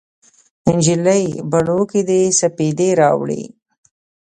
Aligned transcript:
نجلۍ 0.75 1.23
بڼو 1.51 1.79
کې 1.89 2.01
دې 2.09 2.21
سپیدې 2.39 2.89
راوړي 3.01 3.43